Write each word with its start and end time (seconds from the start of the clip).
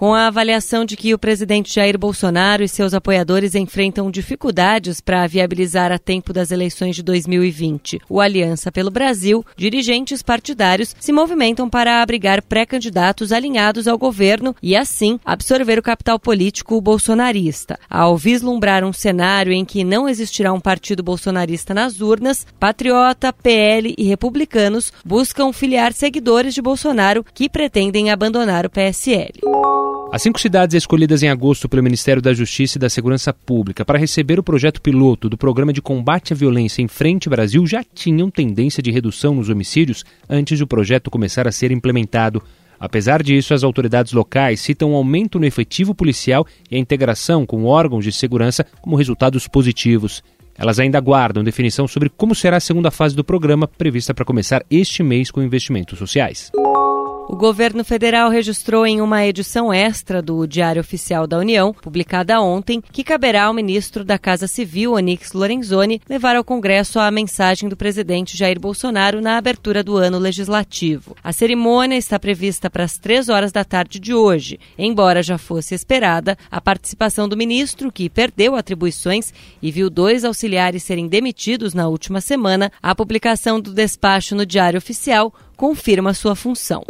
Com 0.00 0.14
a 0.14 0.28
avaliação 0.28 0.86
de 0.86 0.96
que 0.96 1.12
o 1.12 1.18
presidente 1.18 1.74
Jair 1.74 1.98
Bolsonaro 1.98 2.64
e 2.64 2.68
seus 2.68 2.94
apoiadores 2.94 3.54
enfrentam 3.54 4.10
dificuldades 4.10 4.98
para 4.98 5.26
viabilizar 5.26 5.92
a 5.92 5.98
tempo 5.98 6.32
das 6.32 6.50
eleições 6.50 6.96
de 6.96 7.02
2020 7.02 8.00
o 8.08 8.18
Aliança 8.18 8.72
pelo 8.72 8.90
Brasil, 8.90 9.44
dirigentes 9.58 10.22
partidários 10.22 10.96
se 10.98 11.12
movimentam 11.12 11.68
para 11.68 12.00
abrigar 12.00 12.40
pré-candidatos 12.40 13.30
alinhados 13.30 13.86
ao 13.86 13.98
governo 13.98 14.56
e, 14.62 14.74
assim, 14.74 15.20
absorver 15.22 15.78
o 15.78 15.82
capital 15.82 16.18
político 16.18 16.80
bolsonarista. 16.80 17.78
Ao 17.90 18.16
vislumbrar 18.16 18.82
um 18.84 18.94
cenário 18.94 19.52
em 19.52 19.66
que 19.66 19.84
não 19.84 20.08
existirá 20.08 20.50
um 20.50 20.60
partido 20.60 21.02
bolsonarista 21.02 21.74
nas 21.74 22.00
urnas, 22.00 22.46
Patriota, 22.58 23.34
PL 23.34 23.94
e 23.98 24.04
republicanos 24.04 24.94
buscam 25.04 25.52
filiar 25.52 25.92
seguidores 25.92 26.54
de 26.54 26.62
Bolsonaro 26.62 27.22
que 27.34 27.50
pretendem 27.50 28.10
abandonar 28.10 28.64
o 28.64 28.70
PSL. 28.70 29.89
As 30.12 30.22
cinco 30.22 30.40
cidades 30.40 30.74
escolhidas 30.74 31.22
em 31.22 31.28
agosto 31.28 31.68
pelo 31.68 31.84
Ministério 31.84 32.20
da 32.20 32.34
Justiça 32.34 32.76
e 32.76 32.80
da 32.80 32.90
Segurança 32.90 33.32
Pública 33.32 33.84
para 33.84 33.98
receber 33.98 34.40
o 34.40 34.42
projeto 34.42 34.82
piloto 34.82 35.28
do 35.28 35.38
Programa 35.38 35.72
de 35.72 35.80
Combate 35.80 36.32
à 36.32 36.36
Violência 36.36 36.82
em 36.82 36.88
Frente 36.88 37.28
Brasil 37.28 37.64
já 37.64 37.84
tinham 37.94 38.28
tendência 38.28 38.82
de 38.82 38.90
redução 38.90 39.36
nos 39.36 39.48
homicídios 39.48 40.04
antes 40.28 40.58
do 40.58 40.66
projeto 40.66 41.12
começar 41.12 41.46
a 41.46 41.52
ser 41.52 41.70
implementado. 41.70 42.42
Apesar 42.78 43.22
disso, 43.22 43.54
as 43.54 43.62
autoridades 43.62 44.12
locais 44.12 44.58
citam 44.58 44.90
um 44.90 44.96
aumento 44.96 45.38
no 45.38 45.46
efetivo 45.46 45.94
policial 45.94 46.44
e 46.68 46.74
a 46.74 46.78
integração 46.78 47.46
com 47.46 47.64
órgãos 47.64 48.04
de 48.04 48.10
segurança 48.10 48.66
como 48.82 48.96
resultados 48.96 49.46
positivos. 49.46 50.24
Elas 50.58 50.80
ainda 50.80 50.98
aguardam 50.98 51.44
definição 51.44 51.86
sobre 51.86 52.08
como 52.08 52.34
será 52.34 52.56
a 52.56 52.60
segunda 52.60 52.90
fase 52.90 53.14
do 53.14 53.22
programa, 53.22 53.68
prevista 53.68 54.12
para 54.12 54.24
começar 54.24 54.64
este 54.68 55.04
mês 55.04 55.30
com 55.30 55.40
investimentos 55.40 56.00
sociais. 56.00 56.50
O 57.32 57.36
governo 57.36 57.84
federal 57.84 58.28
registrou 58.28 58.84
em 58.84 59.00
uma 59.00 59.24
edição 59.24 59.72
extra 59.72 60.20
do 60.20 60.44
Diário 60.48 60.80
Oficial 60.80 61.28
da 61.28 61.38
União, 61.38 61.72
publicada 61.72 62.40
ontem, 62.40 62.82
que 62.90 63.04
caberá 63.04 63.44
ao 63.44 63.54
ministro 63.54 64.04
da 64.04 64.18
Casa 64.18 64.48
Civil, 64.48 64.94
Onix 64.94 65.32
Lorenzoni, 65.32 66.02
levar 66.08 66.34
ao 66.34 66.42
Congresso 66.42 66.98
a 66.98 67.08
mensagem 67.08 67.68
do 67.68 67.76
presidente 67.76 68.36
Jair 68.36 68.58
Bolsonaro 68.58 69.20
na 69.20 69.36
abertura 69.36 69.84
do 69.84 69.96
ano 69.96 70.18
legislativo. 70.18 71.16
A 71.22 71.32
cerimônia 71.32 71.96
está 71.96 72.18
prevista 72.18 72.68
para 72.68 72.82
as 72.82 72.98
três 72.98 73.28
horas 73.28 73.52
da 73.52 73.62
tarde 73.62 74.00
de 74.00 74.12
hoje, 74.12 74.58
embora 74.76 75.22
já 75.22 75.38
fosse 75.38 75.72
esperada 75.72 76.36
a 76.50 76.60
participação 76.60 77.28
do 77.28 77.36
ministro, 77.36 77.92
que 77.92 78.10
perdeu 78.10 78.56
atribuições 78.56 79.32
e 79.62 79.70
viu 79.70 79.88
dois 79.88 80.24
auxiliares 80.24 80.82
serem 80.82 81.06
demitidos 81.06 81.74
na 81.74 81.86
última 81.86 82.20
semana. 82.20 82.72
A 82.82 82.92
publicação 82.92 83.60
do 83.60 83.72
despacho 83.72 84.34
no 84.34 84.44
Diário 84.44 84.78
Oficial 84.78 85.32
confirma 85.60 86.14
sua 86.14 86.34
função. 86.34 86.82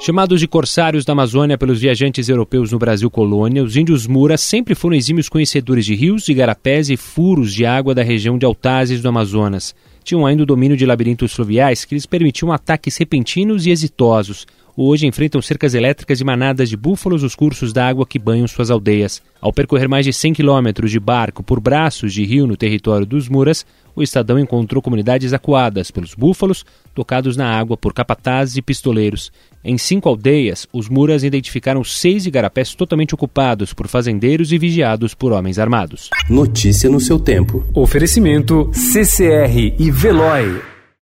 Chamados 0.00 0.40
de 0.40 0.48
corsários 0.48 1.04
da 1.04 1.12
Amazônia 1.12 1.58
pelos 1.58 1.78
viajantes 1.78 2.26
europeus 2.26 2.72
no 2.72 2.78
Brasil 2.78 3.10
colônia, 3.10 3.62
os 3.62 3.76
índios 3.76 4.06
Muras 4.06 4.40
sempre 4.40 4.74
foram 4.74 4.96
exímios 4.96 5.28
conhecedores 5.28 5.84
de 5.84 5.94
rios, 5.94 6.26
igarapés 6.26 6.88
e 6.88 6.96
furos 6.96 7.52
de 7.52 7.66
água 7.66 7.94
da 7.94 8.02
região 8.02 8.38
de 8.38 8.46
Altazes 8.46 9.02
do 9.02 9.10
Amazonas. 9.10 9.74
Tinham 10.02 10.24
ainda 10.24 10.42
o 10.42 10.46
domínio 10.46 10.74
de 10.74 10.86
labirintos 10.86 11.34
fluviais 11.34 11.84
que 11.84 11.94
lhes 11.94 12.06
permitiam 12.06 12.50
ataques 12.50 12.96
repentinos 12.96 13.66
e 13.66 13.70
exitosos. 13.70 14.46
Hoje 14.74 15.06
enfrentam 15.06 15.42
cercas 15.42 15.74
elétricas 15.74 16.18
e 16.18 16.24
manadas 16.24 16.70
de 16.70 16.78
búfalos 16.78 17.22
nos 17.22 17.34
cursos 17.34 17.74
d'água 17.74 18.06
que 18.06 18.18
banham 18.18 18.48
suas 18.48 18.70
aldeias. 18.70 19.20
Ao 19.38 19.52
percorrer 19.52 19.86
mais 19.86 20.06
de 20.06 20.14
100 20.14 20.32
quilômetros 20.32 20.90
de 20.90 20.98
barco 20.98 21.42
por 21.42 21.60
braços 21.60 22.12
de 22.14 22.24
rio 22.24 22.46
no 22.46 22.56
território 22.56 23.04
dos 23.04 23.28
Muras, 23.28 23.66
o 23.94 24.02
Estadão 24.02 24.38
encontrou 24.38 24.80
comunidades 24.80 25.34
acuadas 25.34 25.90
pelos 25.90 26.14
búfalos, 26.14 26.64
tocados 26.94 27.36
na 27.36 27.46
água 27.46 27.76
por 27.76 27.92
capatazes 27.92 28.56
e 28.56 28.62
pistoleiros. 28.62 29.30
Em 29.62 29.76
cinco 29.76 30.08
aldeias, 30.08 30.66
os 30.72 30.88
Muras 30.88 31.22
identificaram 31.22 31.84
seis 31.84 32.24
igarapés 32.24 32.74
totalmente 32.74 33.14
ocupados 33.14 33.74
por 33.74 33.88
fazendeiros 33.88 34.52
e 34.52 34.58
vigiados 34.58 35.12
por 35.12 35.32
homens 35.32 35.58
armados. 35.58 36.08
Notícia 36.30 36.88
no 36.88 36.98
seu 36.98 37.18
tempo. 37.18 37.62
Oferecimento 37.74 38.70
CCR 38.72 39.74
e 39.78 39.90
Veloy. 39.90 40.71